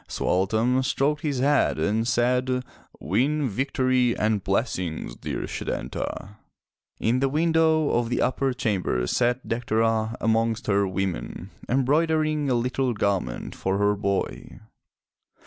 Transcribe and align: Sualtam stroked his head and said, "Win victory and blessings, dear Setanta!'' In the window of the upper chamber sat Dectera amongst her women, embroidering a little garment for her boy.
Sualtam 0.07 0.81
stroked 0.83 1.21
his 1.21 1.37
head 1.41 1.77
and 1.77 2.07
said, 2.07 2.63
"Win 2.99 3.47
victory 3.47 4.17
and 4.17 4.43
blessings, 4.43 5.15
dear 5.17 5.41
Setanta!'' 5.45 6.37
In 6.99 7.19
the 7.19 7.29
window 7.29 7.91
of 7.91 8.09
the 8.09 8.19
upper 8.19 8.51
chamber 8.51 9.05
sat 9.05 9.47
Dectera 9.47 10.17
amongst 10.19 10.65
her 10.65 10.87
women, 10.87 11.51
embroidering 11.69 12.49
a 12.49 12.55
little 12.55 12.93
garment 12.93 13.53
for 13.53 13.77
her 13.77 13.93
boy. 13.95 14.59